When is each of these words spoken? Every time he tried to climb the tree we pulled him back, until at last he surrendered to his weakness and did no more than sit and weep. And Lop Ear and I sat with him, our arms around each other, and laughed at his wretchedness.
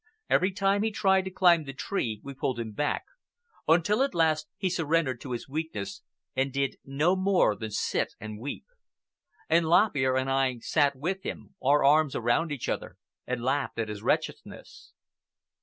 Every 0.31 0.49
time 0.51 0.81
he 0.81 0.89
tried 0.89 1.25
to 1.25 1.29
climb 1.29 1.63
the 1.63 1.73
tree 1.75 2.21
we 2.23 2.33
pulled 2.33 2.59
him 2.59 2.71
back, 2.71 3.03
until 3.67 4.01
at 4.01 4.15
last 4.15 4.47
he 4.57 4.67
surrendered 4.67 5.21
to 5.21 5.31
his 5.33 5.47
weakness 5.47 6.01
and 6.35 6.51
did 6.51 6.77
no 6.83 7.15
more 7.15 7.55
than 7.55 7.69
sit 7.69 8.15
and 8.19 8.39
weep. 8.39 8.65
And 9.47 9.67
Lop 9.67 9.95
Ear 9.95 10.15
and 10.15 10.27
I 10.27 10.57
sat 10.57 10.95
with 10.95 11.21
him, 11.21 11.53
our 11.63 11.83
arms 11.85 12.15
around 12.15 12.51
each 12.51 12.67
other, 12.67 12.97
and 13.27 13.43
laughed 13.43 13.77
at 13.77 13.89
his 13.89 14.01
wretchedness. 14.01 14.91